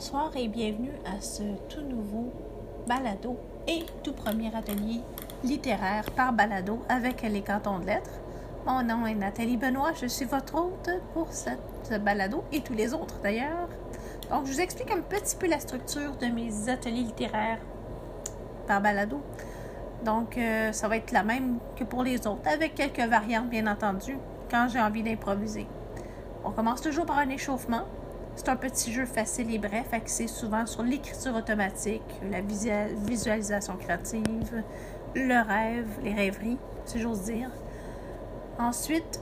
Bonsoir 0.00 0.30
et 0.36 0.46
bienvenue 0.46 0.92
à 1.04 1.20
ce 1.20 1.42
tout 1.68 1.80
nouveau 1.80 2.32
balado 2.86 3.36
et 3.66 3.84
tout 4.04 4.12
premier 4.12 4.54
atelier 4.54 5.00
littéraire 5.42 6.08
par 6.12 6.32
balado 6.32 6.78
avec 6.88 7.22
les 7.22 7.42
cantons 7.42 7.80
de 7.80 7.86
lettres. 7.86 8.20
Mon 8.64 8.84
nom 8.84 9.06
est 9.08 9.16
Nathalie 9.16 9.56
Benoît, 9.56 9.90
je 10.00 10.06
suis 10.06 10.24
votre 10.24 10.54
hôte 10.54 10.88
pour 11.14 11.32
cette 11.32 12.00
balado 12.04 12.44
et 12.52 12.60
tous 12.60 12.74
les 12.74 12.94
autres 12.94 13.18
d'ailleurs. 13.24 13.68
Donc, 14.30 14.46
je 14.46 14.52
vous 14.52 14.60
explique 14.60 14.92
un 14.92 15.00
petit 15.00 15.34
peu 15.34 15.48
la 15.48 15.58
structure 15.58 16.16
de 16.16 16.26
mes 16.26 16.68
ateliers 16.68 17.02
littéraires 17.02 17.58
par 18.68 18.80
balado. 18.80 19.20
Donc, 20.04 20.38
euh, 20.38 20.70
ça 20.70 20.86
va 20.86 20.96
être 20.98 21.10
la 21.10 21.24
même 21.24 21.58
que 21.74 21.82
pour 21.82 22.04
les 22.04 22.24
autres, 22.28 22.48
avec 22.48 22.76
quelques 22.76 23.00
variantes 23.00 23.48
bien 23.48 23.66
entendu, 23.66 24.16
quand 24.48 24.68
j'ai 24.68 24.80
envie 24.80 25.02
d'improviser. 25.02 25.66
On 26.44 26.52
commence 26.52 26.82
toujours 26.82 27.04
par 27.04 27.18
un 27.18 27.30
échauffement. 27.30 27.82
C'est 28.38 28.50
un 28.50 28.56
petit 28.56 28.92
jeu 28.92 29.04
facile 29.04 29.52
et 29.52 29.58
bref, 29.58 29.88
axé 29.90 30.28
souvent 30.28 30.64
sur 30.64 30.84
l'écriture 30.84 31.34
automatique, 31.34 32.04
la 32.30 32.40
visualisation 32.40 33.76
créative, 33.76 34.62
le 35.16 35.44
rêve, 35.44 35.88
les 36.04 36.14
rêveries, 36.14 36.56
si 36.84 37.00
j'ose 37.00 37.22
dire. 37.22 37.50
Ensuite, 38.60 39.20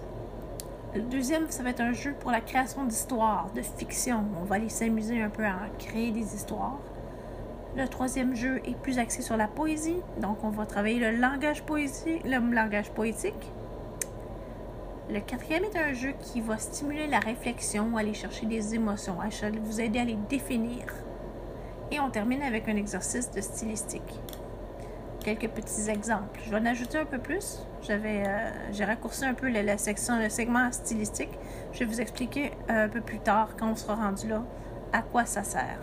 le 0.94 1.00
deuxième, 1.00 1.48
ça 1.48 1.62
va 1.62 1.70
être 1.70 1.80
un 1.80 1.94
jeu 1.94 2.14
pour 2.20 2.30
la 2.30 2.42
création 2.42 2.84
d'histoires, 2.84 3.48
de 3.54 3.62
fiction. 3.62 4.22
On 4.38 4.44
va 4.44 4.56
aller 4.56 4.68
s'amuser 4.68 5.22
un 5.22 5.30
peu 5.30 5.46
à 5.46 5.60
créer 5.78 6.10
des 6.10 6.34
histoires. 6.34 6.78
Le 7.74 7.88
troisième 7.88 8.36
jeu 8.36 8.60
est 8.66 8.76
plus 8.76 8.98
axé 8.98 9.22
sur 9.22 9.38
la 9.38 9.48
poésie, 9.48 10.02
donc 10.20 10.44
on 10.44 10.50
va 10.50 10.66
travailler 10.66 11.00
le 11.00 11.18
langage, 11.18 11.62
poésie, 11.62 12.18
le 12.26 12.38
langage 12.54 12.90
poétique. 12.90 13.50
Le 15.08 15.20
quatrième 15.20 15.62
est 15.62 15.76
un 15.76 15.92
jeu 15.92 16.14
qui 16.18 16.40
va 16.40 16.58
stimuler 16.58 17.06
la 17.06 17.20
réflexion, 17.20 17.96
aller 17.96 18.12
chercher 18.12 18.46
des 18.46 18.74
émotions, 18.74 19.18
vous 19.62 19.80
aider 19.80 20.00
à 20.00 20.04
les 20.04 20.18
définir. 20.28 20.84
Et 21.92 22.00
on 22.00 22.10
termine 22.10 22.42
avec 22.42 22.68
un 22.68 22.74
exercice 22.74 23.30
de 23.30 23.40
stylistique. 23.40 24.20
Quelques 25.22 25.48
petits 25.48 25.88
exemples. 25.88 26.40
Je 26.44 26.50
vais 26.50 26.56
en 26.56 26.66
ajouter 26.66 26.98
un 26.98 27.04
peu 27.04 27.18
plus. 27.18 27.64
J'avais, 27.82 28.24
euh, 28.26 28.50
j'ai 28.72 28.84
raccourci 28.84 29.24
un 29.24 29.34
peu 29.34 29.48
la, 29.48 29.78
section, 29.78 30.18
le 30.18 30.28
segment 30.28 30.72
stylistique. 30.72 31.38
Je 31.72 31.80
vais 31.80 31.84
vous 31.84 32.00
expliquer 32.00 32.50
un 32.68 32.88
peu 32.88 33.00
plus 33.00 33.20
tard, 33.20 33.50
quand 33.56 33.70
on 33.70 33.76
sera 33.76 33.94
rendu 33.94 34.26
là, 34.26 34.42
à 34.92 35.02
quoi 35.02 35.24
ça 35.24 35.44
sert. 35.44 35.78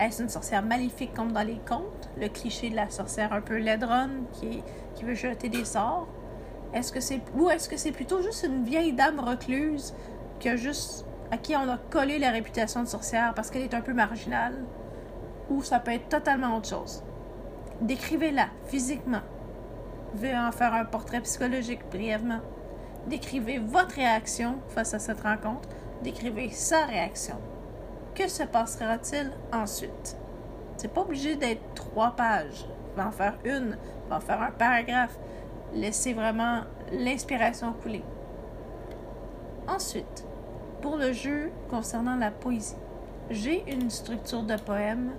Est-ce 0.00 0.22
une 0.22 0.28
sorcière 0.28 0.62
maléfique 0.62 1.14
comme 1.14 1.30
dans 1.30 1.46
les 1.46 1.60
contes, 1.68 2.08
le 2.16 2.28
cliché 2.28 2.70
de 2.70 2.76
la 2.76 2.90
sorcière 2.90 3.32
un 3.32 3.40
peu 3.40 3.58
laidronne 3.58 4.24
qui, 4.32 4.64
qui 4.94 5.04
veut 5.04 5.14
jeter 5.14 5.48
des 5.48 5.64
sorts? 5.64 6.08
Est-ce 6.74 6.92
que 6.92 7.00
c'est 7.00 7.20
ou 7.36 7.50
est-ce 7.50 7.68
que 7.68 7.76
c'est 7.76 7.92
plutôt 7.92 8.20
juste 8.20 8.44
une 8.44 8.64
vieille 8.64 8.92
dame 8.92 9.20
recluse 9.20 9.94
qui 10.38 10.48
a 10.48 10.56
juste 10.56 11.04
à 11.30 11.36
qui 11.36 11.54
on 11.56 11.68
a 11.68 11.78
collé 11.90 12.18
la 12.18 12.30
réputation 12.30 12.82
de 12.82 12.88
sorcière 12.88 13.34
parce 13.34 13.50
qu'elle 13.50 13.62
est 13.62 13.74
un 13.74 13.80
peu 13.80 13.92
marginale, 13.92 14.64
ou 15.50 15.62
ça 15.62 15.80
peut 15.80 15.92
être 15.92 16.08
totalement 16.08 16.56
autre 16.56 16.68
chose. 16.68 17.02
Décrivez-la 17.80 18.48
physiquement. 18.66 19.22
Pouvez 20.12 20.36
en 20.36 20.52
faire 20.52 20.74
un 20.74 20.84
portrait 20.84 21.20
psychologique 21.20 21.88
brièvement. 21.90 22.40
Décrivez 23.06 23.58
votre 23.58 23.94
réaction 23.94 24.56
face 24.68 24.94
à 24.94 24.98
cette 24.98 25.20
rencontre. 25.20 25.68
Décrivez 26.02 26.50
sa 26.50 26.86
réaction. 26.86 27.36
Que 28.14 28.28
se 28.28 28.42
passera-t-il 28.42 29.30
ensuite? 29.52 30.16
C'est 30.76 30.92
pas 30.92 31.02
obligé 31.02 31.36
d'être 31.36 31.62
trois 31.74 32.12
pages. 32.16 32.66
Vous 32.96 33.02
en 33.02 33.10
faire 33.10 33.38
une, 33.44 33.76
vous 34.06 34.14
en 34.14 34.20
faire 34.20 34.42
un 34.42 34.50
paragraphe. 34.50 35.18
Laissez 35.74 36.14
vraiment 36.14 36.62
l'inspiration 36.92 37.72
couler. 37.74 38.02
Ensuite, 39.68 40.24
pour 40.80 40.96
le 40.96 41.12
jeu 41.12 41.50
concernant 41.68 42.16
la 42.16 42.30
poésie, 42.30 42.76
j'ai 43.30 43.70
une 43.70 43.90
structure 43.90 44.42
de 44.42 44.56
poème 44.56 45.10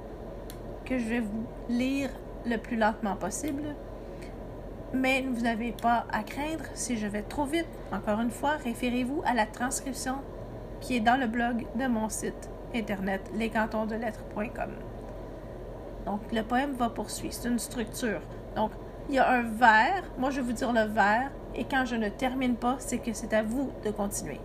que 0.85 0.97
je 0.97 1.05
vais 1.05 1.19
vous 1.19 1.45
lire 1.69 2.09
le 2.45 2.57
plus 2.57 2.75
lentement 2.75 3.15
possible. 3.15 3.75
Mais 4.91 5.21
vous 5.21 5.41
n'avez 5.41 5.71
pas 5.71 6.05
à 6.11 6.23
craindre 6.23 6.65
si 6.73 6.97
je 6.97 7.05
vais 7.05 7.21
trop 7.21 7.45
vite. 7.45 7.67
Encore 7.91 8.19
une 8.21 8.31
fois, 8.31 8.55
référez-vous 8.63 9.21
à 9.23 9.35
la 9.35 9.45
transcription 9.45 10.15
qui 10.81 10.95
est 10.95 10.99
dans 10.99 11.19
le 11.19 11.27
blog 11.27 11.67
de 11.75 11.85
mon 11.85 12.09
site 12.09 12.49
internet 12.73 13.21
lescantonsdelettres.com. 13.35 14.71
Donc, 16.05 16.21
le 16.31 16.41
poème 16.41 16.73
va 16.73 16.89
poursuivre. 16.89 17.33
C'est 17.33 17.49
une 17.49 17.59
structure. 17.59 18.21
Donc, 18.55 18.71
il 19.09 19.15
y 19.15 19.19
a 19.19 19.29
un 19.29 19.43
vers. 19.43 20.03
Moi, 20.17 20.31
je 20.31 20.37
vais 20.37 20.47
vous 20.47 20.53
dire 20.53 20.73
le 20.73 20.85
vers. 20.85 21.29
Et 21.59 21.65
quand 21.65 21.83
je 21.83 21.97
ne 21.97 22.07
termine 22.07 22.55
pas, 22.55 22.77
c'est 22.79 22.99
que 22.99 23.11
c'est 23.11 23.33
à 23.33 23.43
vous 23.43 23.69
de 23.83 23.91
continuer. 23.91 24.39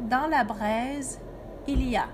Dans 0.00 0.26
la 0.26 0.44
braise, 0.44 1.18
il 1.66 1.88
y 1.88 1.96
a. 1.96 2.08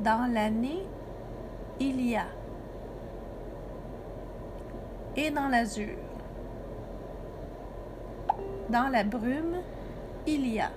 Dans 0.00 0.32
l'année, 0.32 0.86
il 1.78 2.00
y 2.00 2.16
a. 2.16 2.24
Et 5.16 5.30
dans 5.30 5.48
l'azur. 5.48 5.98
Dans 8.70 8.88
la 8.88 9.04
brume, 9.04 9.58
il 10.26 10.46
y 10.46 10.60
a. 10.60 10.70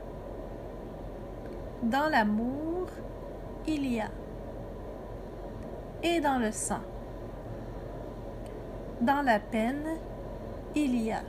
Dans 1.82 2.10
l'amour, 2.10 2.88
il 3.66 3.90
y 3.90 4.02
a. 4.02 4.10
Et 6.04 6.20
dans 6.20 6.40
le 6.40 6.52
sang. 6.52 6.82
Dans 9.02 9.22
la 9.22 9.40
peine, 9.40 9.86
il 10.76 11.02
y 11.04 11.12
a. 11.12 11.22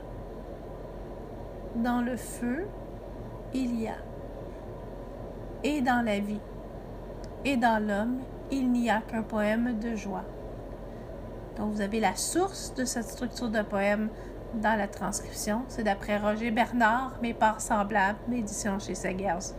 Dans 1.75 2.01
le 2.01 2.17
feu, 2.17 2.65
il 3.53 3.79
y 3.79 3.87
a. 3.87 3.97
Et 5.63 5.81
dans 5.81 6.03
la 6.03 6.19
vie. 6.19 6.41
Et 7.45 7.57
dans 7.57 7.81
l'homme, 7.85 8.19
il 8.51 8.71
n'y 8.71 8.89
a 8.89 9.01
qu'un 9.01 9.21
poème 9.21 9.79
de 9.79 9.95
joie. 9.95 10.25
Donc 11.57 11.73
vous 11.73 11.81
avez 11.81 11.99
la 11.99 12.15
source 12.15 12.73
de 12.73 12.85
cette 12.85 13.05
structure 13.05 13.49
de 13.49 13.61
poème 13.61 14.09
dans 14.55 14.77
la 14.77 14.87
transcription. 14.87 15.61
C'est 15.67 15.83
d'après 15.83 16.17
Roger 16.17 16.51
Bernard, 16.51 17.17
Mes 17.21 17.33
parts 17.33 17.61
semblables, 17.61 18.17
édition 18.33 18.79
chez 18.79 18.95
Segers. 18.95 19.53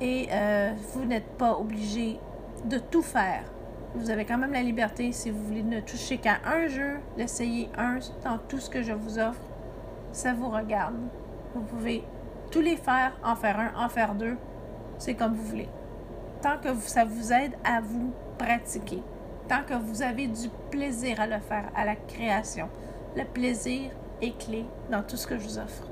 et 0.00 0.28
euh, 0.32 0.72
vous 0.92 1.04
n'êtes 1.04 1.36
pas 1.38 1.56
obligé 1.58 2.18
de 2.64 2.78
tout 2.78 3.02
faire. 3.02 3.44
Vous 3.96 4.10
avez 4.10 4.26
quand 4.26 4.36
même 4.36 4.52
la 4.52 4.62
liberté, 4.62 5.10
si 5.10 5.30
vous 5.30 5.42
voulez 5.42 5.62
ne 5.62 5.80
toucher 5.80 6.18
qu'à 6.18 6.36
un 6.44 6.66
jeu, 6.66 6.98
d'essayer 7.16 7.70
un 7.78 7.98
dans 8.22 8.36
tout 8.36 8.58
ce 8.58 8.68
que 8.68 8.82
je 8.82 8.92
vous 8.92 9.18
offre. 9.18 9.40
Ça 10.12 10.34
vous 10.34 10.50
regarde. 10.50 10.96
Vous 11.54 11.62
pouvez 11.62 12.04
tous 12.50 12.60
les 12.60 12.76
faire, 12.76 13.18
en 13.24 13.34
faire 13.34 13.58
un, 13.58 13.84
en 13.84 13.88
faire 13.88 14.14
deux. 14.14 14.36
C'est 14.98 15.14
comme 15.14 15.32
vous 15.32 15.44
voulez. 15.44 15.68
Tant 16.42 16.58
que 16.58 16.74
ça 16.74 17.06
vous 17.06 17.32
aide 17.32 17.56
à 17.64 17.80
vous 17.80 18.12
pratiquer. 18.36 19.02
Tant 19.48 19.62
que 19.66 19.74
vous 19.74 20.02
avez 20.02 20.26
du 20.26 20.50
plaisir 20.70 21.18
à 21.18 21.26
le 21.26 21.38
faire, 21.38 21.70
à 21.74 21.86
la 21.86 21.96
création. 21.96 22.68
Le 23.16 23.24
plaisir 23.24 23.90
est 24.20 24.36
clé 24.38 24.66
dans 24.90 25.02
tout 25.02 25.16
ce 25.16 25.26
que 25.26 25.38
je 25.38 25.44
vous 25.44 25.58
offre. 25.58 25.88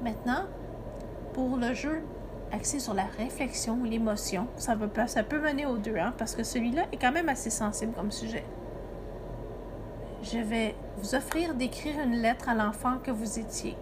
Maintenant, 0.00 0.44
pour 1.32 1.56
le 1.56 1.74
jeu 1.74 2.02
axé 2.52 2.80
sur 2.80 2.94
la 2.94 3.04
réflexion 3.04 3.78
ou 3.80 3.84
l'émotion, 3.84 4.46
ça 4.56 4.76
peut, 4.76 4.88
ça 5.06 5.22
peut 5.22 5.40
mener 5.40 5.66
aux 5.66 5.78
deux, 5.78 5.96
hein, 5.96 6.12
parce 6.18 6.34
que 6.34 6.42
celui-là 6.42 6.82
est 6.92 6.96
quand 6.96 7.12
même 7.12 7.28
assez 7.28 7.50
sensible 7.50 7.92
comme 7.92 8.10
sujet. 8.10 8.44
Je 10.22 10.38
vais 10.38 10.74
vous 10.98 11.14
offrir 11.14 11.54
d'écrire 11.54 11.98
une 12.00 12.16
lettre 12.16 12.48
à 12.48 12.54
l'enfant 12.54 12.98
que 13.02 13.10
vous 13.10 13.38
étiez. 13.38 13.76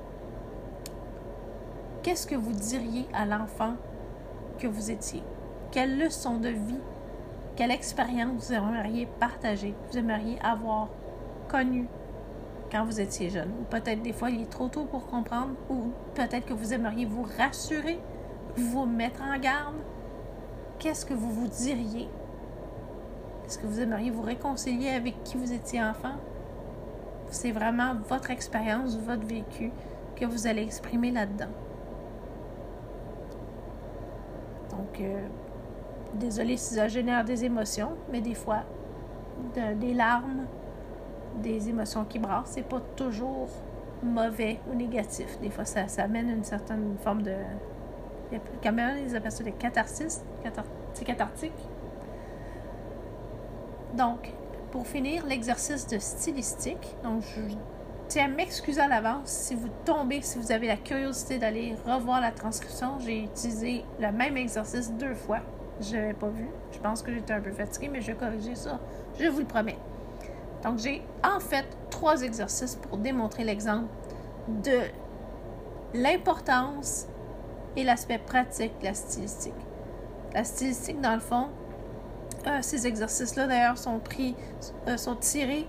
Qu'est-ce 2.03 2.27
que 2.27 2.37
vous 2.37 2.53
diriez 2.53 3.07
à 3.13 3.27
l'enfant 3.27 3.75
que 4.59 4.67
vous 4.69 4.91
étiez? 4.91 5.23
Quelle 5.73 5.99
leçon 5.99 6.39
de 6.39 6.49
vie, 6.49 6.81
quelle 7.57 7.73
expérience 7.73 8.47
vous 8.47 8.53
aimeriez 8.55 9.09
partager, 9.19 9.75
vous 9.91 9.99
aimeriez 9.99 10.39
avoir 10.41 10.89
connu 11.49 11.89
quand 12.71 12.85
vous 12.85 13.01
étiez 13.01 13.31
jeune? 13.31 13.51
Ou 13.61 13.65
peut-être 13.65 14.03
des 14.03 14.13
fois 14.13 14.31
il 14.31 14.43
est 14.43 14.51
trop 14.51 14.69
tôt 14.69 14.85
pour 14.85 15.07
comprendre, 15.07 15.55
ou 15.69 15.91
peut-être 16.15 16.47
que 16.47 16.55
vous 16.55 16.73
aimeriez 16.73 17.05
vous 17.05 17.27
rassurer, 17.37 17.99
vous 18.57 18.87
mettre 18.87 19.23
en 19.23 19.39
garde? 19.39 19.77
Qu'est-ce 20.79 21.05
que 21.05 21.15
vous 21.15 21.31
vous 21.31 21.49
diriez? 21.49 22.09
Est-ce 23.47 23.59
que 23.59 23.67
vous 23.67 23.81
aimeriez 23.81 24.11
vous 24.11 24.23
réconcilier 24.23 24.91
avec 24.91 25.23
qui 25.25 25.37
vous 25.37 25.53
étiez 25.53 25.83
enfant? 25.83 26.17
C'est 27.31 27.53
vraiment 27.53 27.95
votre 28.09 28.31
expérience, 28.31 28.99
votre 28.99 29.27
vécu 29.27 29.71
que 30.17 30.25
vous 30.25 30.47
allez 30.47 30.63
exprimer 30.63 31.11
là-dedans. 31.11 31.53
Donc, 34.71 35.01
euh, 35.01 35.27
désolé 36.15 36.57
si 36.57 36.75
ça 36.75 36.89
génère 36.89 37.25
des 37.25 37.45
émotions, 37.45 37.93
mais 38.11 38.21
des 38.21 38.35
fois, 38.35 38.65
des 39.55 39.95
larmes, 39.95 40.47
des 41.43 41.69
émotions 41.69 42.05
qui 42.05 42.19
brassent, 42.19 42.53
c'est 42.53 42.69
pas 42.69 42.81
toujours 42.97 43.49
mauvais 44.03 44.61
ou 44.71 44.75
négatif. 44.75 45.39
Des 45.41 45.51
fois, 45.51 45.65
ça, 45.65 45.89
ça 45.89 46.05
amène 46.05 46.29
une 46.31 46.45
certaine 46.45 46.97
forme 47.03 47.23
de. 47.23 47.35
Quand 48.63 48.73
même, 48.73 48.99
ils 49.07 49.17
appellent 49.17 49.33
ça 49.33 49.45
des 49.45 49.53
catharsis. 49.53 50.23
C'est 50.93 51.05
cathartique. 51.05 51.53
Donc, 53.95 54.33
pour 54.71 54.87
finir, 54.87 55.25
l'exercice 55.27 55.87
de 55.87 55.99
stylistique. 55.99 56.97
Donc, 57.03 57.23
je 57.23 57.41
tiens 58.09 58.27
à 58.27 58.29
m'excuser 58.29 58.81
à 58.81 58.89
l'avance 58.89 59.29
si 59.29 59.55
vous 59.55 59.69
tombez, 59.85 60.23
si 60.23 60.39
vous 60.39 60.53
avez 60.53 60.67
la 60.67 60.77
curiosité 60.77 61.39
d'aller 61.39 61.75
revoir 61.87 62.21
la 62.21 62.33
transcription. 62.33 62.99
J'ai 63.01 63.25
utilisé 63.25 63.85
le 63.99 64.13
même 64.13 64.37
exercice 64.37 64.93
deux 64.93 65.15
fois. 65.15 65.41
Je 65.81 65.97
l'avais 65.97 66.15
pas 66.15 66.29
vu. 66.29 66.47
Je 66.73 66.79
pense 66.79 67.03
que 67.03 67.13
j'étais 67.13 67.33
un 67.33 67.41
peu 67.41 67.53
fatiguée, 67.53 67.89
mais 67.89 68.01
je 68.01 68.09
vais 68.09 68.19
corriger 68.19 68.55
ça. 68.55 68.79
Je 69.19 69.29
vous 69.29 69.41
le 69.41 69.47
promets. 69.47 69.79
Donc, 70.63 70.79
j'ai 70.79 71.03
en 71.25 71.41
fait 71.41 71.67
trois 71.91 72.23
exercices 72.23 72.75
pour 72.75 72.99
démontrer 72.99 73.45
l'exemple 73.45 73.89
de 74.49 74.81
l'importance 75.95 77.07
et 77.79 77.85
l'aspect 77.85 78.19
pratique 78.19 78.73
de 78.81 78.87
la 78.87 78.95
stylistique. 78.95 79.55
La 80.35 80.43
stylistique, 80.43 81.01
dans 81.01 81.15
le 81.15 81.21
fond, 81.21 81.47
euh, 82.47 82.59
ces 82.61 82.89
exercices-là, 82.89 83.47
d'ailleurs, 83.47 83.79
sont 83.79 84.01
euh, 84.89 84.97
sont 84.97 85.15
tirés 85.15 85.65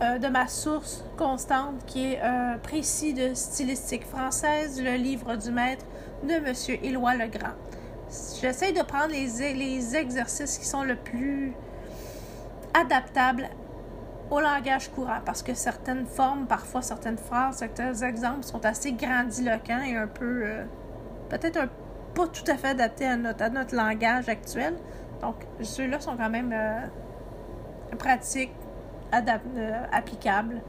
euh, 0.00 0.18
de 0.18 0.28
ma 0.28 0.46
source 0.46 1.04
constante 1.16 1.84
qui 1.86 2.12
est 2.12 2.20
précis 2.62 3.12
de 3.12 3.34
stylistique 3.34 4.06
française, 4.06 4.80
le 4.80 4.94
livre 4.94 5.34
du 5.34 5.50
maître 5.50 5.84
de 6.22 6.34
M. 6.34 6.54
Éloi 6.84 7.14
Legrand. 7.14 7.56
J'essaie 8.40 8.72
de 8.72 8.82
prendre 8.82 9.10
les, 9.10 9.54
les 9.54 9.96
exercices 9.96 10.58
qui 10.58 10.64
sont 10.64 10.84
le 10.84 10.94
plus 10.94 11.52
adaptables 12.72 13.48
au 14.30 14.40
langage 14.40 14.90
courant 14.92 15.20
parce 15.24 15.42
que 15.42 15.54
certaines 15.54 16.06
formes, 16.06 16.46
parfois 16.46 16.82
certaines 16.82 17.18
phrases, 17.18 17.56
certains 17.56 17.94
exemples 17.94 18.44
sont 18.44 18.64
assez 18.64 18.92
grandiloquents 18.92 19.82
et 19.82 19.96
un 19.96 20.06
peu, 20.06 20.44
peut-être 21.28 21.68
pas 22.14 22.26
tout 22.26 22.50
à 22.50 22.56
fait 22.56 22.68
adaptés 22.68 23.06
à 23.06 23.16
notre, 23.16 23.48
notre 23.50 23.74
langage 23.74 24.28
actuel. 24.28 24.74
Donc, 25.20 25.36
ceux-là 25.60 26.00
sont 26.00 26.16
quand 26.16 26.30
même 26.30 26.52
euh, 26.52 27.96
pratiques, 27.96 28.52
euh, 29.14 29.82
applicables 29.92 30.62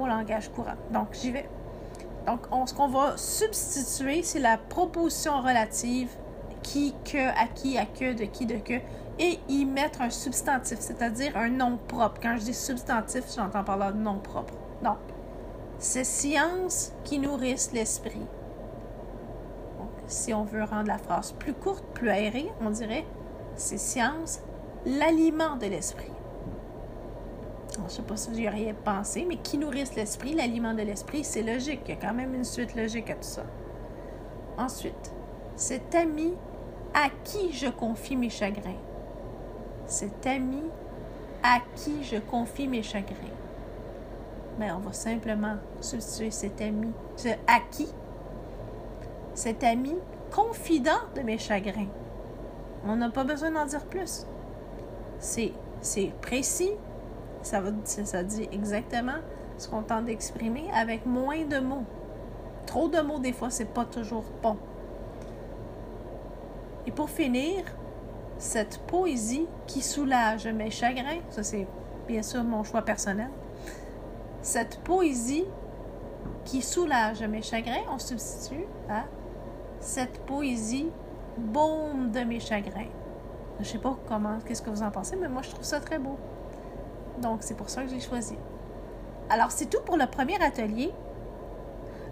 au 0.00 0.06
langage 0.06 0.50
courant. 0.50 0.76
Donc, 0.92 1.08
j'y 1.12 1.32
vais. 1.32 1.48
Donc, 2.26 2.46
ce 2.68 2.74
qu'on 2.74 2.88
va 2.88 3.16
substituer, 3.16 4.22
c'est 4.22 4.38
la 4.38 4.56
proposition 4.56 5.40
relative 5.40 6.10
qui, 6.62 6.94
que, 7.04 7.28
à 7.30 7.48
qui, 7.52 7.76
à 7.78 7.86
que, 7.86 8.12
de 8.12 8.24
qui, 8.24 8.46
de 8.46 8.58
que 8.58 8.74
et 9.18 9.40
y 9.48 9.64
mettre 9.64 10.02
un 10.02 10.10
substantif, 10.10 10.78
c'est-à-dire 10.78 11.36
un 11.36 11.48
nom 11.48 11.78
propre. 11.88 12.20
Quand 12.22 12.36
je 12.38 12.44
dis 12.44 12.54
substantif, 12.54 13.24
j'entends 13.34 13.64
par 13.64 13.76
là 13.76 13.90
de 13.90 13.98
nom 13.98 14.18
propre. 14.18 14.54
Donc, 14.82 14.98
c'est 15.78 16.04
sciences 16.04 16.92
qui 17.04 17.18
nourrissent 17.18 17.72
l'esprit. 17.72 18.26
Si 20.08 20.34
on 20.34 20.42
veut 20.42 20.64
rendre 20.64 20.88
la 20.88 20.98
phrase 20.98 21.32
plus 21.32 21.54
courte, 21.54 21.84
plus 21.94 22.10
aérée, 22.10 22.50
on 22.60 22.70
dirait 22.70 23.04
c'est 23.54 23.78
science, 23.78 24.40
l'aliment 24.84 25.56
de 25.56 25.66
l'esprit. 25.66 26.12
Je 27.76 27.82
ne 27.84 27.88
sais 27.88 28.02
pas 28.02 28.16
si 28.16 28.30
vous 28.30 28.40
y 28.40 28.48
auriez 28.48 28.72
pensé, 28.72 29.24
mais 29.28 29.36
qui 29.36 29.58
nourrissent 29.58 29.94
l'esprit, 29.94 30.34
l'aliment 30.34 30.74
de 30.74 30.82
l'esprit, 30.82 31.22
c'est 31.22 31.42
logique. 31.42 31.82
Il 31.86 31.90
y 31.90 31.92
a 31.92 31.96
quand 31.96 32.14
même 32.14 32.34
une 32.34 32.44
suite 32.44 32.74
logique 32.74 33.10
à 33.10 33.14
tout 33.14 33.22
ça. 33.22 33.44
Ensuite, 34.56 35.12
cet 35.54 35.94
ami 35.94 36.34
à 36.94 37.08
qui 37.24 37.52
je 37.52 37.68
confie 37.68 38.16
mes 38.16 38.30
chagrins 38.30 38.74
cet 39.88 40.26
ami 40.26 40.62
à 41.42 41.58
qui 41.74 42.04
je 42.04 42.16
confie 42.18 42.68
mes 42.68 42.82
chagrins. 42.82 43.14
Mais 44.58 44.70
on 44.70 44.78
va 44.78 44.92
simplement 44.92 45.56
substituer 45.80 46.30
cet 46.30 46.60
ami 46.60 46.92
à 47.46 47.60
qui 47.70 47.88
cet 49.38 49.62
ami 49.62 49.94
confident 50.32 50.98
de 51.14 51.20
mes 51.20 51.38
chagrins. 51.38 51.86
On 52.84 52.96
n'a 52.96 53.08
pas 53.08 53.22
besoin 53.22 53.52
d'en 53.52 53.66
dire 53.66 53.84
plus. 53.86 54.26
C'est, 55.20 55.52
précis. 56.20 56.72
Ça, 57.42 57.62
ça 57.84 58.24
dit 58.24 58.48
exactement 58.50 59.20
ce 59.56 59.68
qu'on 59.68 59.82
tente 59.82 60.06
d'exprimer 60.06 60.64
avec 60.74 61.06
moins 61.06 61.44
de 61.44 61.60
mots. 61.60 61.84
Trop 62.66 62.88
de 62.88 63.00
mots, 63.00 63.20
des 63.20 63.32
fois, 63.32 63.48
c'est 63.48 63.72
pas 63.72 63.84
toujours 63.84 64.24
bon. 64.42 64.56
Et 66.86 66.90
pour 66.90 67.08
finir, 67.08 67.62
cette 68.38 68.78
poésie 68.88 69.46
qui 69.68 69.82
soulage 69.82 70.48
mes 70.48 70.70
chagrins, 70.70 71.20
ça 71.30 71.44
c'est 71.44 71.66
bien 72.08 72.22
sûr 72.22 72.42
mon 72.42 72.64
choix 72.64 72.82
personnel, 72.82 73.30
cette 74.42 74.80
poésie 74.80 75.44
qui 76.44 76.60
soulage 76.60 77.22
mes 77.22 77.42
chagrins, 77.42 77.84
on 77.92 77.98
substitue 77.98 78.66
à 78.88 79.04
cette 79.88 80.18
poésie 80.26 80.90
baume 81.38 82.10
de 82.10 82.20
mes 82.20 82.40
chagrins. 82.40 82.92
Je 83.58 83.64
sais 83.64 83.78
pas 83.78 83.96
comment, 84.06 84.38
qu'est-ce 84.44 84.60
que 84.60 84.68
vous 84.68 84.82
en 84.82 84.90
pensez, 84.90 85.16
mais 85.16 85.28
moi 85.28 85.40
je 85.42 85.48
trouve 85.50 85.64
ça 85.64 85.80
très 85.80 85.98
beau. 85.98 86.18
Donc 87.22 87.38
c'est 87.40 87.56
pour 87.56 87.70
ça 87.70 87.82
que 87.82 87.88
j'ai 87.88 88.00
choisi. 88.00 88.36
Alors 89.30 89.50
c'est 89.50 89.70
tout 89.70 89.80
pour 89.86 89.96
le 89.96 90.06
premier 90.06 90.40
atelier. 90.42 90.92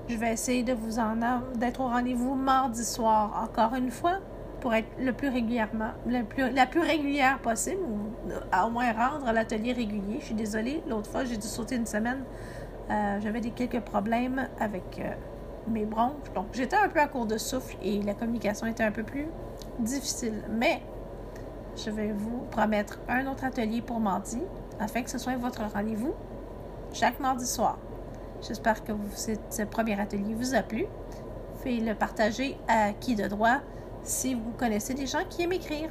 Je 0.08 0.16
vais 0.16 0.32
essayer 0.32 0.62
de 0.62 0.72
vous 0.72 0.98
en 0.98 1.16
d'être 1.56 1.80
au 1.80 1.88
rendez-vous 1.88 2.34
mardi 2.34 2.84
soir 2.84 3.46
encore 3.46 3.74
une 3.74 3.90
fois 3.90 4.20
pour 4.60 4.72
être 4.72 4.88
le 4.98 5.12
plus 5.12 5.28
régulièrement, 5.28 5.90
la 6.06 6.66
plus 6.66 6.80
régulière 6.80 7.40
possible, 7.40 7.82
ou 7.82 8.30
à 8.52 8.66
au 8.66 8.70
moins 8.70 8.90
rendre 8.92 9.30
l'atelier 9.32 9.72
régulier. 9.74 10.16
Je 10.20 10.26
suis 10.26 10.34
désolée, 10.34 10.82
l'autre 10.88 11.10
fois, 11.10 11.24
j'ai 11.24 11.36
dû 11.36 11.46
sauter 11.46 11.76
une 11.76 11.86
semaine. 11.86 12.24
Euh, 12.90 13.20
j'avais 13.20 13.40
quelques 13.40 13.80
problèmes 13.80 14.48
avec 14.58 14.98
euh, 14.98 15.12
mes 15.68 15.84
bronches. 15.84 16.32
Donc, 16.34 16.46
j'étais 16.52 16.76
un 16.76 16.88
peu 16.88 17.00
à 17.00 17.06
court 17.06 17.26
de 17.26 17.38
souffle 17.38 17.76
et 17.82 18.02
la 18.02 18.14
communication 18.14 18.66
était 18.66 18.84
un 18.84 18.92
peu 18.92 19.02
plus 19.02 19.26
difficile. 19.78 20.42
Mais 20.50 20.82
je 21.76 21.90
vais 21.90 22.12
vous 22.12 22.44
promettre 22.50 22.98
un 23.08 23.26
autre 23.26 23.44
atelier 23.44 23.82
pour 23.82 24.00
mardi 24.00 24.40
afin 24.78 25.02
que 25.02 25.10
ce 25.10 25.18
soit 25.18 25.36
votre 25.36 25.62
rendez-vous 25.62 26.14
chaque 26.92 27.20
mardi 27.20 27.46
soir. 27.46 27.78
J'espère 28.46 28.84
que 28.84 28.92
ce 29.14 29.62
premier 29.62 29.98
atelier 30.00 30.34
vous 30.34 30.54
a 30.54 30.62
plu. 30.62 30.86
Faites 31.62 31.82
le 31.82 31.94
partager 31.94 32.56
à 32.68 32.92
qui 32.92 33.14
de 33.14 33.26
droit 33.26 33.58
si 34.02 34.34
vous 34.34 34.52
connaissez 34.56 34.94
des 34.94 35.06
gens 35.06 35.24
qui 35.28 35.42
aiment 35.42 35.52
écrire. 35.52 35.90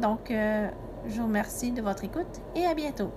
Donc, 0.00 0.30
euh, 0.30 0.68
je 1.06 1.20
vous 1.20 1.26
remercie 1.26 1.72
de 1.72 1.82
votre 1.82 2.04
écoute 2.04 2.40
et 2.54 2.64
à 2.64 2.74
bientôt. 2.74 3.10